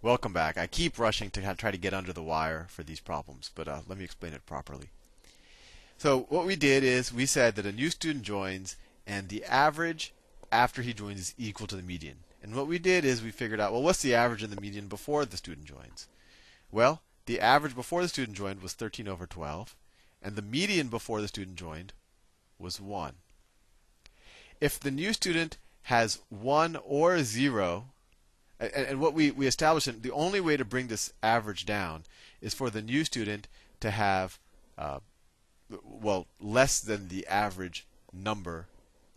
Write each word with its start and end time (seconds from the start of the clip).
Welcome 0.00 0.32
back. 0.32 0.56
I 0.56 0.68
keep 0.68 0.96
rushing 0.96 1.28
to 1.30 1.54
try 1.56 1.72
to 1.72 1.76
get 1.76 1.92
under 1.92 2.12
the 2.12 2.22
wire 2.22 2.66
for 2.68 2.84
these 2.84 3.00
problems, 3.00 3.50
but 3.52 3.66
uh, 3.66 3.80
let 3.88 3.98
me 3.98 4.04
explain 4.04 4.32
it 4.32 4.46
properly. 4.46 4.90
So 5.96 6.26
what 6.28 6.46
we 6.46 6.54
did 6.54 6.84
is 6.84 7.12
we 7.12 7.26
said 7.26 7.56
that 7.56 7.66
a 7.66 7.72
new 7.72 7.90
student 7.90 8.24
joins 8.24 8.76
and 9.08 9.28
the 9.28 9.44
average 9.44 10.12
after 10.52 10.82
he 10.82 10.94
joins 10.94 11.18
is 11.18 11.34
equal 11.36 11.66
to 11.66 11.74
the 11.74 11.82
median. 11.82 12.18
And 12.40 12.54
what 12.54 12.68
we 12.68 12.78
did 12.78 13.04
is 13.04 13.24
we 13.24 13.32
figured 13.32 13.58
out, 13.58 13.72
well, 13.72 13.82
what's 13.82 14.00
the 14.00 14.14
average 14.14 14.44
and 14.44 14.52
the 14.52 14.60
median 14.60 14.86
before 14.86 15.24
the 15.24 15.36
student 15.36 15.66
joins? 15.66 16.06
Well, 16.70 17.02
the 17.26 17.40
average 17.40 17.74
before 17.74 18.02
the 18.02 18.08
student 18.08 18.36
joined 18.36 18.62
was 18.62 18.74
13 18.74 19.08
over 19.08 19.26
12, 19.26 19.74
and 20.22 20.36
the 20.36 20.42
median 20.42 20.86
before 20.86 21.20
the 21.20 21.26
student 21.26 21.56
joined 21.56 21.92
was 22.56 22.80
1. 22.80 23.14
If 24.60 24.78
the 24.78 24.92
new 24.92 25.12
student 25.12 25.58
has 25.82 26.20
1 26.28 26.78
or 26.84 27.24
0, 27.24 27.86
and, 28.60 28.72
and 28.74 29.00
what 29.00 29.14
we, 29.14 29.30
we 29.30 29.46
established, 29.46 30.02
the 30.02 30.10
only 30.12 30.40
way 30.40 30.56
to 30.56 30.64
bring 30.64 30.88
this 30.88 31.12
average 31.22 31.64
down 31.64 32.04
is 32.40 32.54
for 32.54 32.70
the 32.70 32.82
new 32.82 33.04
student 33.04 33.48
to 33.80 33.90
have, 33.90 34.38
uh, 34.76 34.98
well, 35.82 36.26
less 36.40 36.80
than 36.80 37.08
the 37.08 37.26
average 37.26 37.86
number 38.12 38.66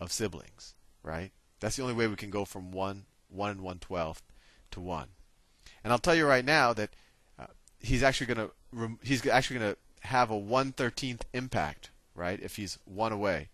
of 0.00 0.12
siblings, 0.12 0.74
right? 1.02 1.30
That's 1.60 1.76
the 1.76 1.82
only 1.82 1.94
way 1.94 2.06
we 2.06 2.16
can 2.16 2.30
go 2.30 2.44
from 2.44 2.72
1, 2.72 3.04
1 3.30 3.50
and 3.50 3.60
1 3.60 3.78
12th 3.78 4.22
to 4.72 4.80
1. 4.80 5.08
And 5.84 5.92
I'll 5.92 5.98
tell 5.98 6.14
you 6.14 6.26
right 6.26 6.44
now 6.44 6.72
that 6.72 6.90
uh, 7.38 7.46
he's 7.80 8.02
actually 8.02 8.34
going 8.34 8.48
to 8.48 8.98
he's 9.02 9.26
actually 9.26 9.58
going 9.58 9.72
to 9.72 10.08
have 10.08 10.30
a 10.30 10.36
1 10.36 10.72
13th 10.72 11.22
impact, 11.32 11.90
right? 12.14 12.40
If 12.40 12.56
he's 12.56 12.78
one 12.84 13.12
away. 13.12 13.48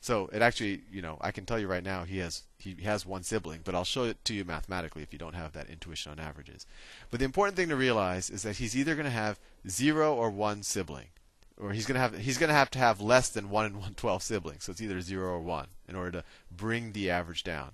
So 0.00 0.28
it 0.32 0.42
actually, 0.42 0.82
you 0.90 1.02
know, 1.02 1.18
I 1.20 1.32
can 1.32 1.44
tell 1.44 1.58
you 1.58 1.66
right 1.66 1.82
now 1.82 2.04
he 2.04 2.18
has 2.18 2.44
he 2.58 2.74
has 2.84 3.04
one 3.04 3.22
sibling, 3.22 3.60
but 3.64 3.74
I'll 3.74 3.84
show 3.84 4.04
it 4.04 4.24
to 4.26 4.34
you 4.34 4.44
mathematically 4.44 5.02
if 5.02 5.12
you 5.12 5.18
don't 5.18 5.34
have 5.34 5.52
that 5.52 5.70
intuition 5.70 6.12
on 6.12 6.20
averages. 6.20 6.66
But 7.10 7.18
the 7.18 7.24
important 7.24 7.56
thing 7.56 7.68
to 7.68 7.76
realize 7.76 8.30
is 8.30 8.42
that 8.42 8.56
he's 8.56 8.76
either 8.76 8.94
going 8.94 9.04
to 9.04 9.10
have 9.10 9.38
zero 9.68 10.14
or 10.14 10.30
one 10.30 10.62
sibling, 10.62 11.08
or 11.56 11.72
he's 11.72 11.86
going 11.86 11.96
to 11.96 12.00
have 12.00 12.16
he's 12.16 12.38
going 12.38 12.48
to 12.48 12.54
have 12.54 12.70
to 12.72 12.78
have 12.78 13.00
less 13.00 13.28
than 13.28 13.50
one 13.50 13.66
and 13.66 13.80
one 13.80 13.94
twelve 13.96 14.22
siblings. 14.22 14.64
So 14.64 14.72
it's 14.72 14.80
either 14.80 15.00
zero 15.00 15.30
or 15.30 15.40
one 15.40 15.68
in 15.88 15.96
order 15.96 16.12
to 16.12 16.24
bring 16.50 16.92
the 16.92 17.10
average 17.10 17.42
down. 17.42 17.72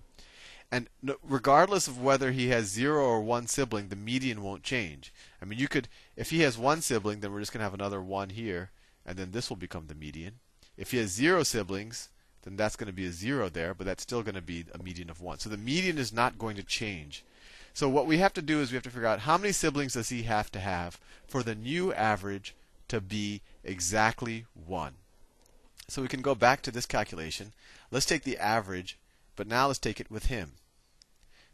And 0.72 0.88
regardless 1.22 1.86
of 1.86 2.02
whether 2.02 2.32
he 2.32 2.48
has 2.48 2.66
zero 2.66 3.04
or 3.04 3.20
one 3.20 3.46
sibling, 3.46 3.88
the 3.88 3.96
median 3.96 4.42
won't 4.42 4.64
change. 4.64 5.12
I 5.40 5.44
mean, 5.44 5.58
you 5.58 5.68
could 5.68 5.88
if 6.16 6.30
he 6.30 6.40
has 6.40 6.56
one 6.56 6.80
sibling, 6.80 7.20
then 7.20 7.32
we're 7.32 7.40
just 7.40 7.52
going 7.52 7.60
to 7.60 7.64
have 7.64 7.74
another 7.74 8.00
one 8.00 8.30
here, 8.30 8.70
and 9.04 9.18
then 9.18 9.30
this 9.32 9.50
will 9.50 9.56
become 9.56 9.86
the 9.86 9.94
median. 9.94 10.40
If 10.76 10.90
he 10.90 10.98
has 10.98 11.10
zero 11.10 11.44
siblings, 11.44 12.08
then 12.44 12.56
that's 12.56 12.76
going 12.76 12.86
to 12.86 12.92
be 12.92 13.06
a 13.06 13.10
zero 13.10 13.48
there, 13.48 13.74
but 13.74 13.86
that's 13.86 14.02
still 14.02 14.22
going 14.22 14.34
to 14.34 14.42
be 14.42 14.66
a 14.72 14.82
median 14.82 15.10
of 15.10 15.20
one. 15.20 15.38
So 15.38 15.48
the 15.48 15.56
median 15.56 15.98
is 15.98 16.12
not 16.12 16.38
going 16.38 16.56
to 16.56 16.62
change. 16.62 17.24
So 17.72 17.88
what 17.88 18.06
we 18.06 18.18
have 18.18 18.34
to 18.34 18.42
do 18.42 18.60
is 18.60 18.70
we 18.70 18.76
have 18.76 18.84
to 18.84 18.90
figure 18.90 19.08
out 19.08 19.20
how 19.20 19.38
many 19.38 19.52
siblings 19.52 19.94
does 19.94 20.10
he 20.10 20.22
have 20.22 20.52
to 20.52 20.60
have 20.60 21.00
for 21.26 21.42
the 21.42 21.54
new 21.54 21.92
average 21.92 22.54
to 22.88 23.00
be 23.00 23.40
exactly 23.64 24.44
1. 24.66 24.92
So 25.88 26.02
we 26.02 26.08
can 26.08 26.22
go 26.22 26.34
back 26.34 26.62
to 26.62 26.70
this 26.70 26.86
calculation. 26.86 27.52
Let's 27.90 28.06
take 28.06 28.24
the 28.24 28.38
average, 28.38 28.98
but 29.36 29.46
now 29.46 29.66
let's 29.66 29.78
take 29.78 29.98
it 29.98 30.10
with 30.10 30.26
him. 30.26 30.52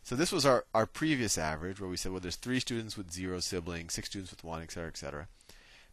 So 0.02 0.16
this 0.16 0.32
was 0.32 0.44
our, 0.44 0.64
our 0.74 0.86
previous 0.86 1.38
average 1.38 1.80
where 1.80 1.90
we 1.90 1.96
said, 1.96 2.10
well, 2.12 2.20
there's 2.20 2.36
three 2.36 2.60
students 2.60 2.96
with 2.96 3.12
zero 3.12 3.38
siblings, 3.40 3.94
six 3.94 4.08
students 4.08 4.32
with 4.32 4.42
one, 4.44 4.62
etc., 4.62 4.88
etc. 4.88 5.28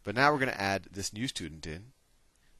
But 0.02 0.14
now 0.14 0.32
we're 0.32 0.38
going 0.38 0.50
to 0.50 0.60
add 0.60 0.88
this 0.90 1.12
new 1.12 1.28
student 1.28 1.66
in 1.66 1.92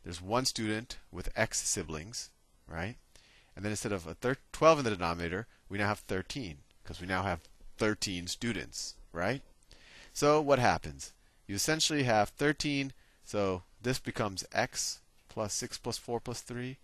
there's 0.09 0.23
one 0.23 0.47
student 0.47 0.97
with 1.13 1.29
x 1.37 1.61
siblings, 1.69 2.31
right? 2.67 2.97
And 3.55 3.63
then 3.63 3.73
instead 3.73 3.93
of 3.93 4.07
a 4.07 4.15
thir- 4.15 4.39
12 4.53 4.79
in 4.79 4.85
the 4.87 4.91
denominator, 4.93 5.47
we 5.69 5.77
now 5.77 5.89
have 5.89 5.99
13 5.99 6.61
because 6.83 6.99
we 6.99 7.07
now 7.07 7.25
have 7.25 7.41
13 7.77 8.27
students, 8.27 8.95
right? 9.13 9.43
So 10.15 10.41
what 10.41 10.61
happens? 10.61 11.13
You 11.47 11.57
essentially 11.57 12.05
have 12.05 12.31
13, 12.31 12.95
so 13.23 13.65
this 13.83 13.99
becomes 13.99 14.47
x 14.51 15.01
plus 15.29 15.53
6 15.53 15.77
plus 15.77 15.99
4 15.99 16.21
plus 16.21 16.41
3. 16.41 16.79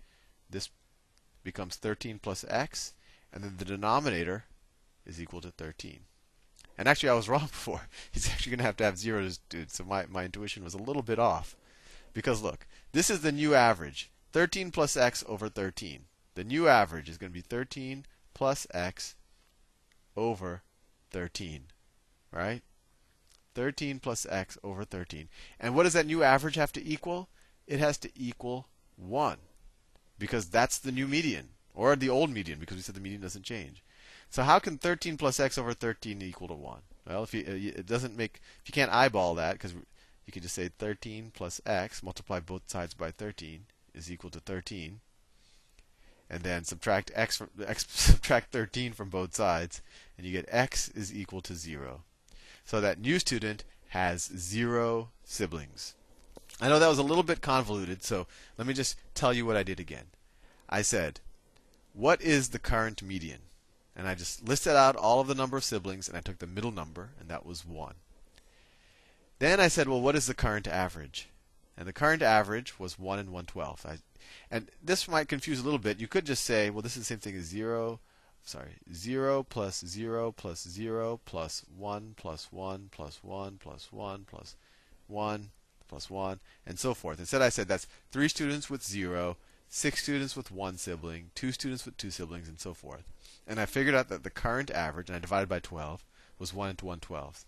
This 0.51 0.69
becomes 1.43 1.77
13 1.77 2.19
plus 2.19 2.45
x, 2.47 2.93
and 3.33 3.43
then 3.43 3.55
the 3.57 3.65
denominator 3.65 4.45
is 5.07 5.19
equal 5.19 5.41
to 5.41 5.51
13. 5.51 6.01
And 6.77 6.87
actually, 6.87 7.09
I 7.09 7.15
was 7.15 7.29
wrong 7.31 7.47
before. 7.47 7.89
He's 8.13 8.29
actually 8.29 8.51
going 8.51 8.59
to 8.59 8.65
have 8.65 8.77
to 8.77 8.85
have 8.85 8.99
zeros, 8.99 9.41
dude. 9.49 9.71
So 9.71 9.83
my, 9.83 10.05
my 10.11 10.27
intuition 10.27 10.63
was 10.63 10.75
a 10.75 10.79
little 10.79 11.01
bit 11.01 11.19
off. 11.19 11.57
Because 12.15 12.41
look, 12.41 12.67
this 12.93 13.11
is 13.11 13.21
the 13.21 13.33
new 13.33 13.55
average 13.55 14.11
13 14.33 14.71
plus 14.71 14.97
x 14.97 15.23
over 15.29 15.49
13. 15.49 16.07
The 16.35 16.45
new 16.45 16.67
average 16.67 17.09
is 17.09 17.19
going 17.19 17.31
to 17.31 17.35
be 17.35 17.41
13 17.43 18.07
plus 18.33 18.67
x 18.73 19.15
over 20.17 20.63
13. 21.11 21.65
Right? 22.33 22.63
13 23.55 24.01
plus 24.01 24.27
x 24.29 24.59
over 24.65 24.85
13. 24.85 25.29
And 25.61 25.75
what 25.75 25.83
does 25.83 25.93
that 25.93 26.07
new 26.07 26.23
average 26.23 26.57
have 26.57 26.73
to 26.73 26.85
equal? 26.85 27.29
It 27.67 27.79
has 27.79 27.99
to 27.99 28.11
equal 28.17 28.69
1. 28.97 29.37
Because 30.19 30.47
that's 30.47 30.79
the 30.79 30.93
new 30.93 31.07
median. 31.07 31.51
Or 31.75 31.97
the 31.97 32.09
old 32.09 32.31
median, 32.31 32.61
because 32.61 32.77
we 32.77 32.83
said 32.83 32.95
the 32.95 33.01
median 33.01 33.23
doesn't 33.23 33.43
change. 33.43 33.83
So 34.31 34.43
how 34.43 34.59
can 34.59 34.79
13 34.79 35.17
plus 35.17 35.41
x 35.41 35.59
over 35.59 35.75
13 35.75 36.23
equal 36.23 36.49
to 36.49 36.55
1? 36.55 36.81
Well, 37.07 37.23
if 37.25 37.35
you, 37.35 37.45
uh, 37.47 37.79
it 37.79 37.87
doesn't 37.87 38.17
make, 38.17 38.41
if 38.63 38.69
you 38.69 38.73
can't 38.73 38.93
eyeball 38.93 39.35
that, 39.35 39.55
because 39.55 39.75
you 40.27 40.33
can 40.33 40.43
just 40.43 40.55
say 40.55 40.69
13 40.79 41.33
plus 41.35 41.61
x, 41.67 42.03
multiply 42.03 42.41
both 42.41 42.63
sides 42.67 42.95
by 42.95 43.11
13, 43.11 43.67
is 43.95 44.11
equal 44.11 44.31
to 44.31 44.41
13. 44.41 45.01
And 46.31 46.43
then 46.43 46.65
subtract 46.65 47.11
x 47.15 47.37
from 47.37 47.51
x 47.67 47.87
subtract 47.89 48.53
13 48.53 48.93
from 48.93 49.11
both 49.11 49.35
sides, 49.35 49.83
and 50.17 50.27
you 50.27 50.33
get 50.33 50.49
x 50.49 50.89
is 50.89 51.15
equal 51.15 51.41
to 51.43 51.55
0. 51.55 52.03
So 52.65 52.81
that 52.81 53.01
new 53.01 53.19
student 53.19 53.65
has 53.89 54.23
zero 54.37 55.11
siblings. 55.25 55.95
I 56.61 56.69
know 56.69 56.79
that 56.79 56.89
was 56.89 56.99
a 56.99 57.03
little 57.03 57.23
bit 57.23 57.41
convoluted, 57.41 58.03
so 58.03 58.27
let 58.57 58.67
me 58.67 58.75
just 58.75 58.97
tell 59.15 59.33
you 59.33 59.45
what 59.45 59.57
I 59.57 59.63
did 59.63 59.81
again. 59.81 60.07
I 60.69 60.83
said, 60.83 61.21
what 61.93 62.23
is 62.23 62.49
the 62.49 62.59
current 62.59 63.03
median? 63.03 63.41
And 63.95 64.09
I 64.09 64.15
just 64.15 64.49
listed 64.49 64.75
out 64.75 64.97
all 64.97 65.21
of 65.21 65.29
the 65.29 65.35
number 65.35 65.57
of 65.57 65.65
siblings, 65.65 66.09
and 66.09 66.17
I 66.17 66.21
took 66.21 66.39
the 66.39 66.47
middle 66.47 66.73
number, 66.73 67.11
and 67.21 67.29
that 67.29 67.47
was 67.47 67.65
1. 67.65 67.95
Then 69.45 69.61
I 69.61 69.69
said, 69.69 69.91
well, 69.91 70.01
what 70.01 70.17
is 70.17 70.27
the 70.27 70.33
current 70.33 70.67
average? 70.67 71.29
And 71.77 71.87
the 71.87 71.93
current 71.93 72.23
average 72.23 72.81
was 72.81 72.99
1 72.99 73.19
and 73.19 73.29
1 73.29 73.45
12th. 73.45 73.85
I, 73.85 73.99
and 74.51 74.71
this 74.83 75.07
might 75.07 75.29
confuse 75.29 75.61
a 75.61 75.63
little 75.63 75.79
bit. 75.79 76.01
You 76.01 76.09
could 76.09 76.25
just 76.25 76.45
say, 76.45 76.71
well, 76.71 76.81
this 76.81 76.97
is 76.97 77.03
the 77.03 77.05
same 77.05 77.19
thing 77.19 77.37
as 77.37 77.45
0, 77.45 78.01
sorry, 78.43 78.77
0 78.91 79.43
plus 79.43 79.85
0 79.87 80.33
plus 80.33 80.67
0 80.67 81.21
plus 81.27 81.63
1 81.77 82.15
plus 82.17 82.49
1 82.51 82.89
plus 82.91 83.21
1 83.23 83.59
plus 83.61 83.93
1 83.93 84.25
plus 84.27 84.57
1 85.09 85.51
plus 85.89 86.09
1, 86.09 86.41
and 86.65 86.79
so 86.79 86.95
forth. 86.95 87.19
Instead, 87.19 87.43
I 87.43 87.51
said 87.51 87.69
that's 87.69 87.87
3 88.13 88.29
students 88.29 88.71
with 88.71 88.83
0, 88.83 89.37
6 89.69 90.03
students 90.03 90.35
with 90.37 90.53
1 90.53 90.79
sibling, 90.79 91.33
2 91.35 91.53
students 91.53 91.85
with 91.85 91.99
2 91.99 92.11
siblings, 92.11 92.49
and 92.49 92.59
so 92.59 92.73
forth. 92.73 93.05
And 93.47 93.61
I 93.61 93.67
figured 93.67 93.95
out 93.95 94.09
that 94.09 94.23
the 94.23 94.31
current 94.31 94.71
average, 94.71 95.11
and 95.11 95.17
I 95.17 95.19
divided 95.19 95.51
by 95.51 95.59
12, 95.59 96.03
was 96.39 96.55
1 96.55 96.71
into 96.71 96.87
1 96.87 97.01
12th. 97.01 97.45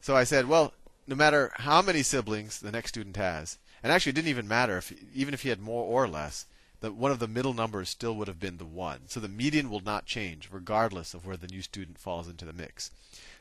So 0.00 0.16
I 0.16 0.24
said, 0.24 0.48
well, 0.48 0.72
no 1.06 1.14
matter 1.14 1.52
how 1.54 1.82
many 1.82 2.02
siblings 2.02 2.58
the 2.60 2.72
next 2.72 2.90
student 2.90 3.16
has, 3.16 3.58
and 3.82 3.92
actually 3.92 4.10
it 4.10 4.14
didn't 4.14 4.28
even 4.28 4.48
matter 4.48 4.78
if 4.78 4.92
even 5.14 5.34
if 5.34 5.42
he 5.42 5.50
had 5.50 5.60
more 5.60 5.84
or 5.84 6.08
less, 6.08 6.46
that 6.80 6.94
one 6.94 7.10
of 7.10 7.18
the 7.18 7.28
middle 7.28 7.54
numbers 7.54 7.88
still 7.88 8.14
would 8.14 8.28
have 8.28 8.40
been 8.40 8.58
the 8.58 8.64
one. 8.64 9.00
So 9.06 9.20
the 9.20 9.28
median 9.28 9.70
will 9.70 9.80
not 9.80 10.06
change 10.06 10.48
regardless 10.50 11.14
of 11.14 11.24
where 11.24 11.36
the 11.36 11.46
new 11.46 11.62
student 11.62 11.98
falls 11.98 12.28
into 12.28 12.44
the 12.44 12.52
mix. 12.52 12.90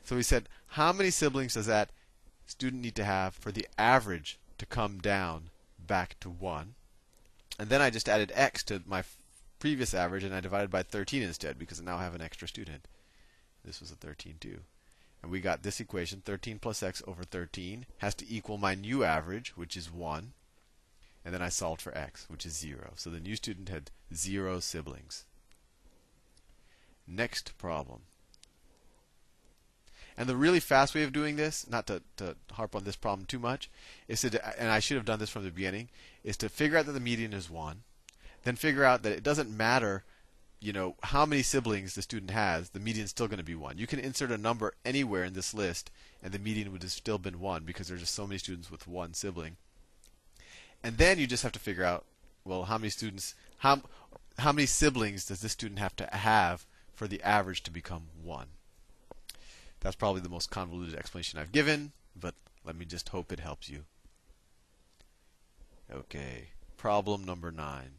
So 0.03 0.15
we 0.15 0.23
said, 0.23 0.47
how 0.67 0.93
many 0.93 1.09
siblings 1.09 1.55
does 1.55 1.65
that 1.65 1.89
student 2.45 2.81
need 2.81 2.95
to 2.95 3.03
have 3.03 3.33
for 3.33 3.51
the 3.51 3.67
average 3.77 4.39
to 4.57 4.65
come 4.65 4.99
down 4.99 5.49
back 5.77 6.15
to 6.21 6.29
1? 6.29 6.75
And 7.59 7.69
then 7.69 7.81
I 7.81 7.89
just 7.89 8.09
added 8.09 8.31
x 8.33 8.63
to 8.63 8.81
my 8.85 9.03
previous 9.59 9.93
average 9.93 10.23
and 10.23 10.33
I 10.33 10.39
divided 10.39 10.69
by 10.69 10.83
13 10.83 11.21
instead 11.21 11.59
because 11.59 11.81
now 11.81 11.97
I 11.97 12.03
have 12.03 12.15
an 12.15 12.21
extra 12.21 12.47
student. 12.47 12.87
This 13.63 13.79
was 13.79 13.91
a 13.91 13.95
13 13.95 14.35
too. 14.39 14.59
And 15.23 15.31
we 15.31 15.39
got 15.39 15.63
this 15.63 15.79
equation 15.79 16.21
13 16.23 16.59
plus 16.59 16.83
x 16.83 17.01
over 17.07 17.23
13 17.23 17.85
has 17.99 18.13
to 18.15 18.25
equal 18.29 18.57
my 18.57 18.75
new 18.75 19.05
average, 19.05 19.55
which 19.55 19.77
is 19.77 19.91
1. 19.91 20.33
And 21.23 21.33
then 21.33 21.41
I 21.41 21.47
solved 21.47 21.81
for 21.81 21.97
x, 21.97 22.25
which 22.29 22.45
is 22.45 22.57
0. 22.57 22.91
So 22.97 23.09
the 23.09 23.21
new 23.21 23.37
student 23.37 23.69
had 23.69 23.89
0 24.13 24.59
siblings. 24.59 25.23
Next 27.07 27.57
problem. 27.57 28.01
And 30.17 30.27
the 30.27 30.35
really 30.35 30.59
fast 30.59 30.93
way 30.93 31.03
of 31.03 31.13
doing 31.13 31.37
this, 31.37 31.67
not 31.69 31.87
to, 31.87 32.03
to 32.17 32.35
harp 32.51 32.75
on 32.75 32.83
this 32.83 32.97
problem 32.97 33.25
too 33.25 33.39
much, 33.39 33.71
is 34.09 34.21
to, 34.21 34.59
and 34.59 34.69
I 34.69 34.79
should 34.79 34.97
have 34.97 35.05
done 35.05 35.19
this 35.19 35.29
from 35.29 35.45
the 35.45 35.51
beginning, 35.51 35.89
is 36.23 36.35
to 36.37 36.49
figure 36.49 36.77
out 36.77 36.85
that 36.85 36.91
the 36.91 36.99
median 36.99 37.33
is 37.33 37.49
1. 37.49 37.81
Then 38.43 38.57
figure 38.57 38.83
out 38.83 39.03
that 39.03 39.13
it 39.13 39.23
doesn't 39.23 39.49
matter 39.49 40.03
you 40.63 40.71
know 40.71 40.95
how 41.03 41.25
many 41.25 41.41
siblings 41.41 41.93
the 41.93 42.01
student 42.01 42.31
has, 42.31 42.69
the 42.69 42.79
median 42.79 43.03
is 43.03 43.09
still 43.09 43.27
going 43.27 43.37
to 43.37 43.43
be 43.43 43.53
one. 43.53 43.77
You 43.77 43.85
can 43.85 43.99
insert 43.99 44.31
a 44.31 44.37
number 44.37 44.73
anywhere 44.85 45.25
in 45.25 45.33
this 45.33 45.53
list, 45.53 45.91
and 46.23 46.31
the 46.31 46.39
median 46.39 46.71
would 46.71 46.83
have 46.83 46.91
still 46.91 47.17
been 47.17 47.41
one 47.41 47.63
because 47.65 47.89
there's 47.89 47.99
just 47.99 48.15
so 48.15 48.25
many 48.25 48.37
students 48.37 48.71
with 48.71 48.87
one 48.87 49.13
sibling. 49.13 49.57
And 50.81 50.97
then 50.97 51.19
you 51.19 51.27
just 51.27 51.43
have 51.43 51.51
to 51.51 51.59
figure 51.59 51.83
out, 51.83 52.05
well, 52.45 52.63
how 52.63 52.77
many 52.77 52.89
students, 52.89 53.35
how 53.57 53.81
how 54.39 54.53
many 54.53 54.65
siblings 54.65 55.25
does 55.25 55.41
this 55.41 55.51
student 55.51 55.79
have 55.79 55.95
to 55.97 56.05
have 56.07 56.65
for 56.95 57.07
the 57.07 57.21
average 57.23 57.61
to 57.63 57.71
become 57.71 58.03
one? 58.23 58.47
That's 59.81 59.97
probably 59.97 60.21
the 60.21 60.29
most 60.29 60.49
convoluted 60.49 60.95
explanation 60.95 61.39
I've 61.39 61.51
given, 61.51 61.91
but 62.15 62.35
let 62.63 62.77
me 62.77 62.85
just 62.85 63.09
hope 63.09 63.33
it 63.33 63.41
helps 63.41 63.69
you. 63.69 63.83
Okay, 65.93 66.51
problem 66.77 67.25
number 67.25 67.51
9. 67.51 67.95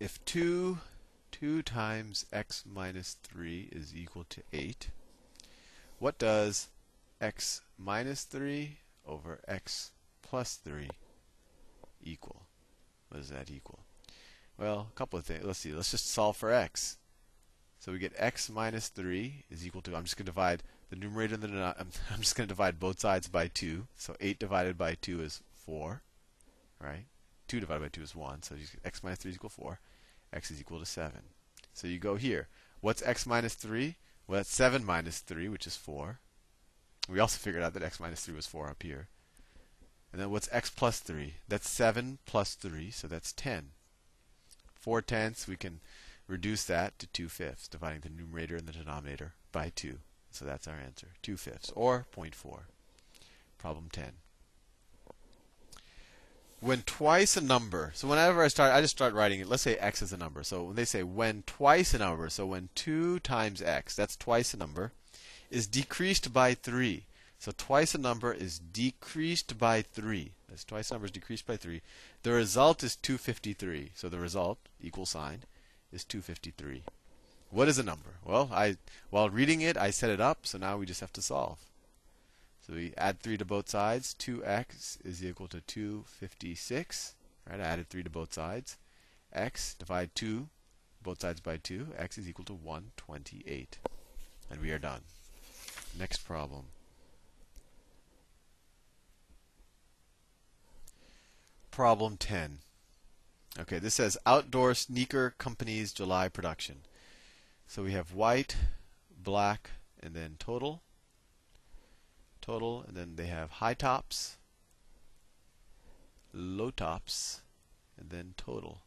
If 0.00 0.24
2, 0.24 0.78
2 1.30 1.60
times 1.60 2.24
x 2.32 2.64
minus 2.66 3.18
3 3.22 3.68
is 3.70 3.94
equal 3.94 4.24
to 4.30 4.42
8, 4.50 4.88
what 5.98 6.18
does 6.18 6.68
x 7.20 7.60
minus 7.78 8.24
3 8.24 8.78
over 9.06 9.40
x 9.46 9.90
plus 10.22 10.54
3 10.54 10.88
equal? 12.02 12.46
What 13.10 13.18
does 13.18 13.28
that 13.28 13.50
equal? 13.50 13.80
Well, 14.56 14.88
a 14.90 14.96
couple 14.96 15.18
of 15.18 15.26
things. 15.26 15.44
Let's 15.44 15.58
see. 15.58 15.74
Let's 15.74 15.90
just 15.90 16.10
solve 16.10 16.38
for 16.38 16.50
x. 16.50 16.96
So 17.78 17.92
we 17.92 17.98
get 17.98 18.14
x 18.16 18.48
minus 18.48 18.88
3 18.88 19.44
is 19.50 19.66
equal 19.66 19.82
to, 19.82 19.94
I'm 19.94 20.04
just 20.04 20.16
going 20.16 20.24
to 20.24 20.32
divide 20.32 20.62
the 20.88 20.96
numerator 20.96 21.34
and 21.34 21.42
the 21.42 21.48
denominator. 21.48 21.84
I'm 22.10 22.20
just 22.20 22.36
going 22.36 22.48
to 22.48 22.54
divide 22.54 22.80
both 22.80 23.00
sides 23.00 23.28
by 23.28 23.48
2. 23.48 23.86
So 23.98 24.16
8 24.18 24.38
divided 24.38 24.78
by 24.78 24.94
2 24.94 25.20
is 25.20 25.42
4. 25.52 26.00
Right? 26.82 27.04
2 27.48 27.60
divided 27.60 27.80
by 27.82 27.88
2 27.88 28.00
is 28.00 28.14
1. 28.14 28.42
So 28.44 28.54
x 28.82 29.02
minus 29.02 29.18
3 29.18 29.32
is 29.32 29.34
equal 29.34 29.50
to 29.50 29.56
4. 29.56 29.78
X 30.32 30.50
is 30.50 30.60
equal 30.60 30.78
to 30.78 30.86
7. 30.86 31.20
So 31.72 31.86
you 31.86 31.98
go 31.98 32.16
here. 32.16 32.48
What's 32.80 33.02
x 33.02 33.26
minus 33.26 33.54
3? 33.54 33.96
Well, 34.26 34.38
that's 34.38 34.54
7 34.54 34.84
minus 34.84 35.18
3, 35.18 35.48
which 35.48 35.66
is 35.66 35.76
4. 35.76 36.20
We 37.08 37.18
also 37.18 37.38
figured 37.38 37.62
out 37.62 37.74
that 37.74 37.82
x 37.82 37.98
minus 37.98 38.24
3 38.24 38.34
was 38.36 38.46
4 38.46 38.68
up 38.68 38.82
here. 38.82 39.08
And 40.12 40.20
then 40.20 40.30
what's 40.30 40.48
x 40.52 40.70
plus 40.70 41.00
3? 41.00 41.34
That's 41.48 41.68
7 41.68 42.18
plus 42.26 42.54
3, 42.54 42.90
so 42.90 43.08
that's 43.08 43.32
10. 43.32 43.70
4 44.74 45.02
tenths, 45.02 45.46
we 45.46 45.56
can 45.56 45.80
reduce 46.26 46.64
that 46.64 46.98
to 46.98 47.06
2 47.08 47.28
fifths, 47.28 47.68
dividing 47.68 48.00
the 48.00 48.08
numerator 48.08 48.56
and 48.56 48.66
the 48.66 48.72
denominator 48.72 49.34
by 49.52 49.70
2. 49.74 49.98
So 50.30 50.44
that's 50.44 50.68
our 50.68 50.76
answer, 50.76 51.08
2 51.22 51.36
fifths, 51.36 51.72
or 51.74 52.06
0.4. 52.14 52.60
Problem 53.58 53.88
10. 53.92 54.12
When 56.60 56.82
twice 56.82 57.38
a 57.38 57.40
number, 57.40 57.90
so 57.94 58.06
whenever 58.06 58.42
I 58.42 58.48
start, 58.48 58.72
I 58.72 58.82
just 58.82 58.94
start 58.94 59.14
writing 59.14 59.40
it. 59.40 59.48
Let's 59.48 59.62
say 59.62 59.76
x 59.76 60.02
is 60.02 60.12
a 60.12 60.18
number. 60.18 60.42
So 60.42 60.64
when 60.64 60.76
they 60.76 60.84
say 60.84 61.02
when 61.02 61.42
twice 61.46 61.94
a 61.94 61.98
number, 61.98 62.28
so 62.28 62.44
when 62.44 62.68
2 62.74 63.18
times 63.20 63.62
x, 63.62 63.96
that's 63.96 64.14
twice 64.14 64.52
a 64.52 64.58
number, 64.58 64.92
is 65.50 65.66
decreased 65.66 66.34
by 66.34 66.52
3. 66.52 67.04
So 67.38 67.52
twice 67.56 67.94
a 67.94 67.98
number 67.98 68.34
is 68.34 68.58
decreased 68.58 69.58
by 69.58 69.80
3. 69.80 70.32
That's 70.50 70.64
twice 70.64 70.90
a 70.90 70.94
number 70.94 71.06
is 71.06 71.12
decreased 71.12 71.46
by 71.46 71.56
3. 71.56 71.80
The 72.24 72.32
result 72.32 72.82
is 72.82 72.94
253. 72.96 73.92
So 73.94 74.10
the 74.10 74.18
result, 74.18 74.58
equal 74.82 75.06
sign, 75.06 75.44
is 75.90 76.04
253. 76.04 76.82
What 77.48 77.68
is 77.68 77.78
a 77.78 77.82
number? 77.82 78.16
Well, 78.22 78.50
I 78.52 78.76
while 79.08 79.30
reading 79.30 79.62
it, 79.62 79.78
I 79.78 79.90
set 79.90 80.10
it 80.10 80.20
up, 80.20 80.46
so 80.46 80.58
now 80.58 80.76
we 80.76 80.84
just 80.84 81.00
have 81.00 81.12
to 81.14 81.22
solve. 81.22 81.58
So 82.66 82.74
we 82.74 82.92
add 82.96 83.20
3 83.20 83.36
to 83.38 83.44
both 83.44 83.68
sides. 83.68 84.14
2x 84.18 85.04
is 85.04 85.24
equal 85.24 85.48
to 85.48 85.60
256. 85.60 87.14
Right? 87.48 87.60
I 87.60 87.64
added 87.64 87.88
3 87.88 88.02
to 88.02 88.10
both 88.10 88.34
sides. 88.34 88.76
x 89.32 89.74
divide 89.74 90.14
2, 90.14 90.48
both 91.02 91.20
sides 91.20 91.40
by 91.40 91.56
2. 91.56 91.88
x 91.96 92.18
is 92.18 92.28
equal 92.28 92.44
to 92.46 92.54
128. 92.54 93.78
And 94.50 94.60
we 94.60 94.70
are 94.70 94.78
done. 94.78 95.02
Next 95.98 96.18
problem. 96.18 96.66
Problem 101.70 102.16
10. 102.16 102.58
Okay, 103.58 103.78
this 103.78 103.94
says 103.94 104.16
Outdoor 104.26 104.74
Sneaker 104.74 105.34
Company's 105.38 105.92
July 105.92 106.28
production. 106.28 106.82
So 107.66 107.82
we 107.82 107.92
have 107.92 108.12
white, 108.12 108.56
black, 109.22 109.70
and 110.02 110.14
then 110.14 110.36
total. 110.38 110.82
Total, 112.40 112.82
and 112.86 112.96
then 112.96 113.16
they 113.16 113.26
have 113.26 113.50
high 113.50 113.74
tops, 113.74 114.38
low 116.32 116.70
tops, 116.70 117.42
and 117.98 118.10
then 118.10 118.34
total. 118.36 118.82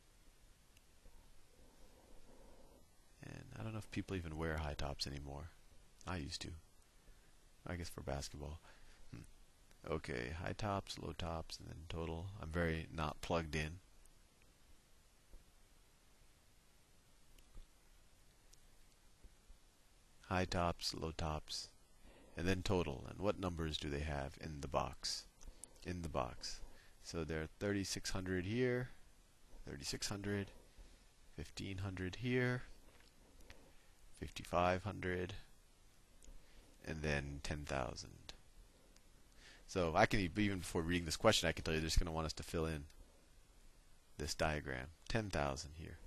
And 3.23 3.45
I 3.57 3.63
don't 3.63 3.73
know 3.73 3.79
if 3.79 3.91
people 3.91 4.17
even 4.17 4.37
wear 4.37 4.57
high 4.57 4.73
tops 4.73 5.07
anymore. 5.07 5.49
I 6.05 6.17
used 6.17 6.41
to. 6.41 6.49
I 7.65 7.75
guess 7.75 7.89
for 7.89 8.01
basketball. 8.01 8.59
Hmm. 9.13 9.91
Okay, 9.93 10.33
high 10.43 10.55
tops, 10.57 10.97
low 10.99 11.13
tops, 11.17 11.57
and 11.59 11.67
then 11.67 11.83
total. 11.87 12.31
I'm 12.41 12.49
very 12.49 12.87
not 12.93 13.21
plugged 13.21 13.55
in. 13.55 13.79
high 20.33 20.45
tops, 20.45 20.95
low 20.95 21.11
tops, 21.11 21.69
and 22.37 22.47
then 22.47 22.61
total. 22.63 23.05
And 23.09 23.19
what 23.19 23.39
numbers 23.39 23.77
do 23.77 23.89
they 23.89 23.99
have 23.99 24.37
in 24.41 24.61
the 24.61 24.67
box? 24.67 25.25
In 25.85 26.01
the 26.01 26.09
box. 26.09 26.59
So 27.03 27.23
there 27.23 27.41
are 27.41 27.49
3600 27.59 28.45
here, 28.45 28.89
3600, 29.65 30.47
1500 31.35 32.15
here, 32.15 32.63
5500, 34.19 35.33
and 36.85 37.01
then 37.01 37.39
10,000. 37.43 38.09
So 39.67 39.93
I 39.95 40.05
can 40.05 40.19
even 40.19 40.59
before 40.59 40.81
reading 40.81 41.05
this 41.05 41.17
question, 41.17 41.49
I 41.49 41.51
can 41.51 41.63
tell 41.63 41.73
you 41.73 41.79
they're 41.79 41.87
just 41.87 41.99
going 41.99 42.07
to 42.07 42.13
want 42.13 42.25
us 42.25 42.33
to 42.33 42.43
fill 42.43 42.65
in 42.65 42.85
this 44.17 44.33
diagram. 44.33 44.87
10,000 45.09 45.71
here. 45.75 45.97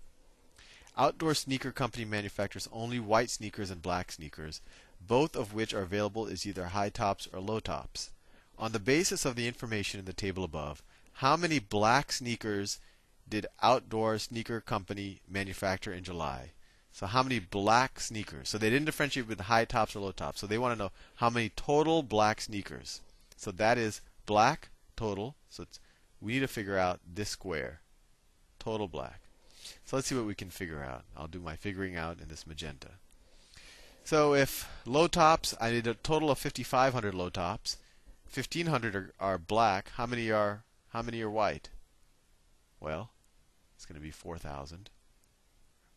Outdoor 0.96 1.34
Sneaker 1.34 1.72
Company 1.72 2.04
manufactures 2.04 2.68
only 2.72 2.98
white 2.98 3.28
sneakers 3.28 3.70
and 3.70 3.82
black 3.82 4.12
sneakers, 4.12 4.62
both 5.00 5.36
of 5.36 5.54
which 5.54 5.74
are 5.74 5.82
available 5.82 6.26
as 6.26 6.46
either 6.46 6.66
high 6.66 6.88
tops 6.88 7.28
or 7.32 7.40
low 7.40 7.60
tops. 7.60 8.10
On 8.58 8.72
the 8.72 8.80
basis 8.80 9.24
of 9.24 9.36
the 9.36 9.46
information 9.46 10.00
in 10.00 10.06
the 10.06 10.12
table 10.12 10.44
above, 10.44 10.82
how 11.14 11.36
many 11.36 11.58
black 11.58 12.12
sneakers 12.12 12.78
did 13.28 13.46
Outdoor 13.62 14.18
Sneaker 14.18 14.60
Company 14.60 15.20
manufacture 15.28 15.92
in 15.92 16.04
July? 16.04 16.52
So 16.92 17.06
how 17.06 17.22
many 17.22 17.38
black 17.38 18.00
sneakers? 18.00 18.48
So 18.48 18.56
they 18.56 18.70
didn't 18.70 18.86
differentiate 18.86 19.28
with 19.28 19.40
high 19.40 19.66
tops 19.66 19.94
or 19.94 20.00
low 20.00 20.12
tops. 20.12 20.40
So 20.40 20.46
they 20.46 20.56
want 20.56 20.78
to 20.78 20.82
know 20.82 20.92
how 21.16 21.28
many 21.28 21.50
total 21.50 22.02
black 22.02 22.40
sneakers. 22.40 23.02
So 23.36 23.50
that 23.52 23.76
is 23.76 24.00
black 24.24 24.70
total. 24.96 25.36
So 25.50 25.66
we 26.20 26.32
need 26.34 26.40
to 26.40 26.48
figure 26.48 26.78
out 26.78 27.00
this 27.06 27.28
square. 27.28 27.80
Total 28.58 28.88
black. 28.88 29.20
So 29.84 29.96
let's 29.96 30.08
see 30.08 30.14
what 30.14 30.26
we 30.26 30.34
can 30.34 30.48
figure 30.48 30.82
out. 30.82 31.04
I'll 31.16 31.28
do 31.28 31.40
my 31.40 31.56
figuring 31.56 31.96
out 31.96 32.18
in 32.20 32.28
this 32.28 32.46
magenta. 32.46 32.92
So 34.06 34.34
if 34.34 34.68
low 34.86 35.08
tops, 35.08 35.52
I 35.60 35.72
need 35.72 35.88
a 35.88 35.94
total 35.94 36.30
of 36.30 36.38
5,500 36.38 37.12
low 37.12 37.28
tops. 37.28 37.76
1,500 38.32 38.94
are, 38.94 39.12
are 39.18 39.36
black. 39.36 39.90
How 39.96 40.06
many 40.06 40.30
are 40.30 40.62
how 40.90 41.02
many 41.02 41.20
are 41.22 41.28
white? 41.28 41.70
Well, 42.78 43.10
it's 43.74 43.84
going 43.84 43.96
to 43.96 44.00
be 44.00 44.12
4,000. 44.12 44.90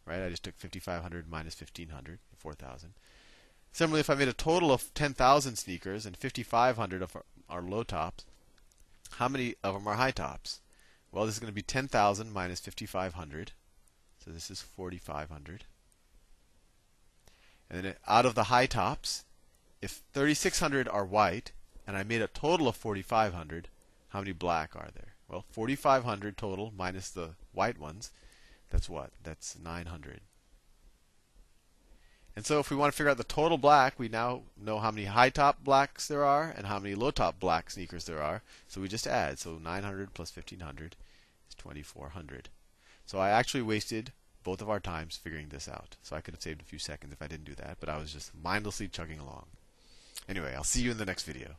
Right? 0.08 0.24
I 0.24 0.30
just 0.30 0.42
took 0.42 0.58
5,500 0.58 1.30
minus 1.30 1.62
1,500, 1.62 2.18
4,000. 2.36 2.94
Similarly, 3.72 4.00
if 4.00 4.10
I 4.10 4.16
made 4.16 4.28
a 4.28 4.34
total 4.34 4.72
of 4.72 4.92
10,000 4.96 5.56
sneakers 5.58 6.08
and 6.08 6.18
5,500 6.18 7.04
of 7.04 7.16
are 7.48 7.62
low 7.62 7.84
tops, 7.84 8.26
how 9.18 9.28
many 9.28 9.54
of 9.64 9.76
them 9.76 9.88
are 9.88 9.98
high 9.98 10.10
tops? 10.10 10.62
Well, 11.12 11.28
this 11.28 11.36
is 11.36 11.40
going 11.40 11.52
to 11.52 11.56
be 11.56 11.62
10,000 11.62 12.34
minus 12.34 12.60
5,500. 12.60 13.52
So 14.26 14.32
this 14.32 14.50
is 14.50 14.64
4,500. 14.64 15.66
And 17.70 17.84
then 17.84 17.96
out 18.08 18.26
of 18.26 18.36
the 18.36 18.46
high 18.46 18.66
tops, 18.66 19.26
if 19.82 20.02
3,600 20.14 20.88
are 20.88 21.06
white, 21.06 21.52
and 21.86 21.96
I 21.96 22.04
made 22.04 22.22
a 22.22 22.28
total 22.28 22.68
of 22.68 22.76
4,500, 22.76 23.68
how 24.10 24.20
many 24.20 24.32
black 24.32 24.76
are 24.76 24.90
there? 24.94 25.14
Well, 25.28 25.46
4,500 25.52 26.38
total 26.38 26.74
minus 26.76 27.10
the 27.10 27.32
white 27.54 27.80
ones. 27.80 28.12
That's 28.70 28.90
what? 28.90 29.12
That's 29.24 29.58
900. 29.58 30.22
And 32.36 32.46
so 32.46 32.60
if 32.60 32.70
we 32.70 32.78
want 32.78 32.94
to 32.94 32.98
figure 32.98 33.10
out 33.10 33.18
the 33.18 33.24
total 33.24 33.58
black, 33.58 34.00
we 34.00 34.08
now 34.08 34.44
know 34.56 34.80
how 34.80 34.92
many 34.92 35.06
high 35.06 35.30
top 35.30 35.64
blacks 35.64 36.08
there 36.08 36.24
are 36.24 36.54
and 36.56 36.68
how 36.68 36.80
many 36.80 36.96
low 36.96 37.12
top 37.12 37.40
black 37.40 37.70
sneakers 37.70 38.06
there 38.06 38.22
are. 38.22 38.44
So 38.68 38.82
we 38.82 38.88
just 38.88 39.08
add. 39.08 39.40
So 39.40 39.58
900 39.58 40.14
plus 40.14 40.36
1500 40.36 40.96
is 41.50 41.56
2400. 41.56 42.50
So 43.06 43.20
I 43.20 43.30
actually 43.30 43.64
wasted 43.64 44.14
both 44.44 44.62
of 44.62 44.70
our 44.70 44.80
times 44.80 45.18
figuring 45.18 45.50
this 45.50 45.68
out. 45.68 45.96
So 46.02 46.16
I 46.16 46.22
could 46.22 46.34
have 46.34 46.42
saved 46.42 46.62
a 46.62 46.66
few 46.66 46.80
seconds 46.80 47.14
if 47.14 47.22
I 47.22 47.28
didn't 47.28 47.46
do 47.46 47.56
that, 47.56 47.78
but 47.80 47.90
I 47.90 47.98
was 47.98 48.14
just 48.14 48.32
mindlessly 48.42 48.88
chugging 48.88 49.20
along. 49.20 49.46
Anyway, 50.28 50.54
I'll 50.56 50.64
see 50.64 50.82
you 50.82 50.92
in 50.92 50.98
the 50.98 51.06
next 51.06 51.24
video. 51.24 51.56